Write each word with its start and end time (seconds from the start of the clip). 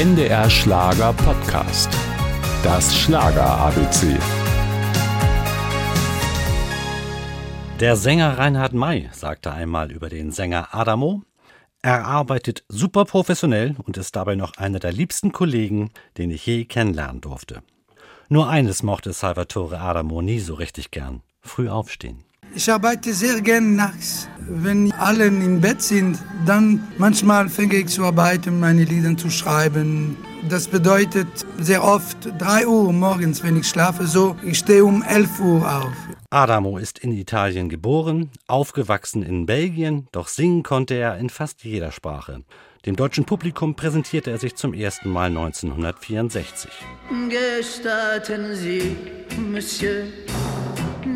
NDR 0.00 0.48
Schlager 0.48 1.12
Podcast. 1.12 1.90
Das 2.62 2.96
Schlager 2.96 3.58
ABC. 3.58 4.16
Der 7.80 7.96
Sänger 7.96 8.38
Reinhard 8.38 8.74
May 8.74 9.10
sagte 9.10 9.50
einmal 9.50 9.90
über 9.90 10.08
den 10.08 10.30
Sänger 10.30 10.72
Adamo, 10.72 11.22
er 11.82 12.06
arbeitet 12.06 12.62
super 12.68 13.06
professionell 13.06 13.74
und 13.82 13.96
ist 13.96 14.14
dabei 14.14 14.36
noch 14.36 14.56
einer 14.56 14.78
der 14.78 14.92
liebsten 14.92 15.32
Kollegen, 15.32 15.90
den 16.16 16.30
ich 16.30 16.46
je 16.46 16.64
kennenlernen 16.66 17.20
durfte. 17.20 17.64
Nur 18.28 18.48
eines 18.48 18.84
mochte 18.84 19.12
Salvatore 19.12 19.80
Adamo 19.80 20.22
nie 20.22 20.38
so 20.38 20.54
richtig 20.54 20.92
gern: 20.92 21.22
früh 21.40 21.68
aufstehen. 21.68 22.22
Ich 22.58 22.68
arbeite 22.72 23.14
sehr 23.14 23.40
gern 23.40 23.76
nachts. 23.76 24.28
Wenn 24.40 24.90
alle 24.94 25.26
im 25.26 25.60
Bett 25.60 25.80
sind, 25.80 26.18
dann 26.44 26.88
manchmal 26.98 27.48
fange 27.48 27.76
ich 27.76 27.86
zu 27.86 28.02
arbeiten, 28.02 28.58
meine 28.58 28.82
Lieder 28.82 29.16
zu 29.16 29.30
schreiben. 29.30 30.16
Das 30.48 30.66
bedeutet 30.66 31.28
sehr 31.60 31.84
oft 31.84 32.16
3 32.40 32.66
Uhr 32.66 32.92
morgens, 32.92 33.44
wenn 33.44 33.56
ich 33.56 33.68
schlafe, 33.68 34.08
so 34.08 34.34
ich 34.44 34.58
stehe 34.58 34.84
um 34.84 35.04
11 35.04 35.38
Uhr 35.38 35.72
auf. 35.72 35.92
Adamo 36.30 36.78
ist 36.78 36.98
in 36.98 37.12
Italien 37.12 37.68
geboren, 37.68 38.32
aufgewachsen 38.48 39.22
in 39.22 39.46
Belgien, 39.46 40.08
doch 40.10 40.26
singen 40.26 40.64
konnte 40.64 40.94
er 40.94 41.16
in 41.16 41.30
fast 41.30 41.62
jeder 41.62 41.92
Sprache. 41.92 42.42
Dem 42.86 42.96
deutschen 42.96 43.24
Publikum 43.24 43.76
präsentierte 43.76 44.32
er 44.32 44.38
sich 44.38 44.56
zum 44.56 44.74
ersten 44.74 45.10
Mal 45.10 45.26
1964. 45.26 46.72
Gestatten 47.28 48.56
Sie, 48.56 48.96
Monsieur, 49.52 50.06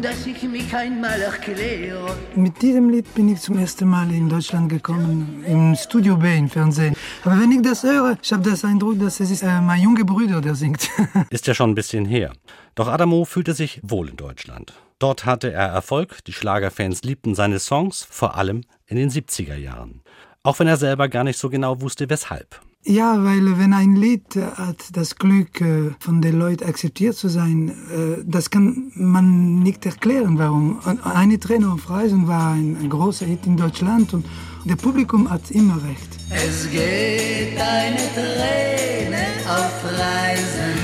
dass 0.01 0.27
ich 0.27 0.43
mich 0.45 0.75
einmal 0.75 1.21
erkläre. 1.21 2.17
Mit 2.35 2.63
diesem 2.63 2.89
Lied 2.89 3.13
bin 3.15 3.29
ich 3.29 3.41
zum 3.41 3.59
ersten 3.59 3.89
Mal 3.89 4.11
in 4.13 4.29
Deutschland 4.29 4.69
gekommen, 4.71 5.45
im 5.47 5.75
Studio 5.75 6.17
B 6.17 6.39
im 6.39 6.49
Fernsehen. 6.49 6.95
Aber 7.25 7.39
wenn 7.39 7.53
ich 7.53 7.63
das 7.63 7.83
höre, 7.83 8.17
ich 8.23 8.33
habe 8.33 8.49
das 8.49 8.65
Eindruck, 8.65 8.99
dass 8.99 9.21
es 9.21 9.31
ist 9.31 9.43
äh, 9.43 9.61
mein 9.61 9.83
junger 9.83 10.05
Bruder, 10.05 10.41
der 10.41 10.55
singt. 10.55 10.89
Ist 11.31 11.47
ja 11.47 11.55
schon 11.55 11.71
ein 11.71 11.75
bisschen 11.75 12.07
her. 12.07 12.33
Doch 12.75 12.89
Adamo 12.89 13.25
fühlte 13.25 13.55
sich 13.55 13.81
wohl 13.83 14.09
in 14.09 14.17
Deutschland. 14.17 14.73
Dort 14.99 15.27
hatte 15.27 15.53
er 15.53 15.69
Erfolg, 15.69 16.25
die 16.25 16.33
Schlagerfans 16.33 17.03
liebten 17.03 17.35
seine 17.35 17.59
Songs, 17.59 18.07
vor 18.09 18.37
allem 18.37 18.63
in 18.87 18.97
den 18.97 19.11
70er 19.11 19.57
Jahren. 19.57 20.03
Auch 20.45 20.59
wenn 20.59 20.69
er 20.69 20.77
selber 20.77 21.09
gar 21.09 21.25
nicht 21.25 21.39
so 21.39 21.51
genau 21.51 21.81
wusste, 21.81 22.09
weshalb. 22.09 22.61
Ja, 22.85 23.23
weil 23.23 23.59
wenn 23.59 23.73
ein 23.75 23.95
Lied 23.95 24.35
hat 24.35 24.77
das 24.95 25.15
Glück, 25.15 25.61
äh, 25.61 25.93
von 26.01 26.21
den 26.21 26.37
Leuten 26.37 26.65
akzeptiert 26.65 27.15
zu 27.15 27.29
sein, 27.29 27.69
äh, 27.69 28.23
das 28.25 28.51
kann 28.51 28.91
man 28.97 29.61
nicht 29.61 29.87
erklären, 29.87 30.37
warum. 30.37 30.81
Eine 31.05 31.39
Träne 31.39 31.71
auf 31.71 31.89
Reisen 31.89 32.27
war 32.27 32.55
ein 32.55 32.89
großer 32.91 33.27
Hit 33.27 33.47
in 33.47 33.57
Deutschland 33.57 34.13
und 34.15 34.27
der 34.65 34.75
Publikum 34.75 35.31
hat 35.31 35.49
immer 35.53 35.77
recht. 35.77 36.09
Es 36.31 36.69
geht 36.73 37.57
eine 37.57 38.03
Träne 38.15 39.27
auf 39.49 39.85
Reisen. 39.85 40.79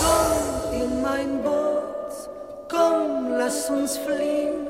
Komm 0.00 0.82
in 0.82 1.00
mein 1.00 1.42
Boot, 1.44 2.12
komm, 2.68 3.38
lass 3.38 3.70
uns 3.70 3.98
fliehen. 3.98 4.66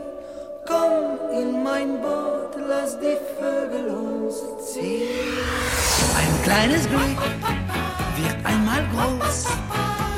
Komm 0.67 1.41
in 1.41 1.63
mein 1.63 2.03
Boot, 2.03 2.55
lass 2.69 2.99
die 3.01 3.17
Vögel 3.39 3.89
uns 3.89 4.35
ziehen. 4.73 5.74
Ein 6.45 6.51
kleines 6.51 6.87
Glück 6.91 7.01
wird 7.01 8.37
einmal 8.45 8.83
groß. 8.95 9.47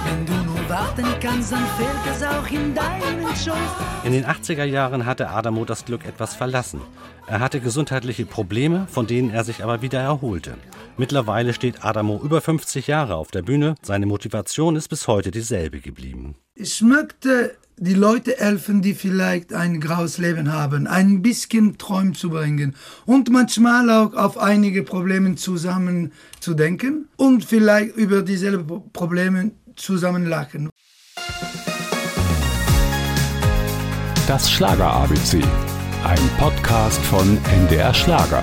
Wenn 0.05 0.27
du 0.27 0.33
nur 0.33 0.69
warten 0.69 1.07
kannst, 1.21 1.53
dann 1.53 1.65
fehlt 1.79 2.17
es 2.17 2.21
auch 2.21 2.51
in 2.51 2.75
deinen 2.75 3.29
Schoß. 3.29 3.55
In 4.03 4.11
den 4.11 4.25
80er 4.25 4.65
Jahren 4.65 5.07
hatte 5.07 5.31
Adamo 5.31 5.65
das 5.65 5.85
Glück 5.85 6.05
etwas 6.05 6.35
verlassen. 6.35 6.81
Er 7.29 7.39
hatte 7.39 7.61
gesundheitliche 7.61 8.27
Probleme, 8.27 8.89
von 8.91 9.07
denen 9.07 9.31
er 9.31 9.45
sich 9.45 9.63
aber 9.63 9.83
wieder 9.83 10.01
erholte. 10.01 10.55
Mittlerweile 10.99 11.53
steht 11.53 11.85
Adamo 11.85 12.21
über 12.23 12.41
50 12.41 12.87
Jahre 12.87 13.17
auf 13.17 13.31
der 13.31 13.43
Bühne. 13.43 13.75
Seine 13.83 14.07
Motivation 14.07 14.77
ist 14.77 14.89
bis 14.89 15.07
heute 15.07 15.31
dieselbe 15.31 15.81
geblieben. 15.81 16.37
Ich 16.55 16.81
möchte 16.81 17.57
die 17.79 17.95
Leute 17.95 18.35
helfen, 18.39 18.81
die 18.81 18.95
vielleicht 18.95 19.53
ein 19.53 19.81
graues 19.81 20.17
Leben 20.17 20.51
haben, 20.51 20.87
ein 20.87 21.21
bisschen 21.21 21.77
Träumen 21.77 22.15
zu 22.15 22.31
bringen 22.31 22.75
und 23.05 23.31
manchmal 23.31 23.91
auch 23.91 24.15
auf 24.15 24.39
einige 24.39 24.83
Probleme 24.83 25.35
zusammen 25.35 26.13
zu 26.41 26.55
denken 26.55 27.09
und 27.17 27.45
vielleicht 27.45 27.95
über 27.97 28.23
dieselben 28.23 28.91
Probleme 28.93 29.51
zusammen 29.77 30.25
lachen. 30.25 30.71
Das 34.27 34.51
Schlager 34.51 34.91
ABC. 34.91 35.43
Ein 36.05 36.31
Podcast 36.39 37.01
von 37.03 37.39
NDR 37.45 37.93
Schlager. 37.93 38.43